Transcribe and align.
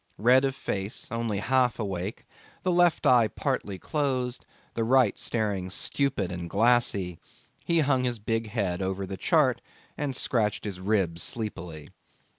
Red 0.17 0.45
of 0.45 0.55
face, 0.55 1.07
only 1.11 1.37
half 1.37 1.77
awake, 1.77 2.25
the 2.63 2.71
left 2.71 3.05
eye 3.05 3.27
partly 3.27 3.77
closed, 3.77 4.47
the 4.73 4.83
right 4.83 5.15
staring 5.15 5.69
stupid 5.69 6.31
and 6.31 6.49
glassy, 6.49 7.19
he 7.63 7.81
hung 7.81 8.03
his 8.05 8.17
big 8.17 8.47
head 8.49 8.81
over 8.81 9.05
the 9.05 9.15
chart 9.15 9.61
and 9.95 10.15
scratched 10.15 10.63
his 10.65 10.79
ribs 10.79 11.21
sleepily. 11.21 11.89